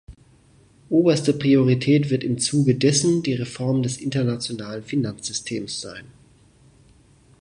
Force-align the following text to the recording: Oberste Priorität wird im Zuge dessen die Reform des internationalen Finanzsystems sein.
Oberste 0.89 1.31
Priorität 1.31 2.09
wird 2.09 2.23
im 2.23 2.39
Zuge 2.39 2.73
dessen 2.73 3.21
die 3.21 3.35
Reform 3.35 3.83
des 3.83 3.97
internationalen 3.97 4.81
Finanzsystems 4.83 5.79
sein. 5.79 6.05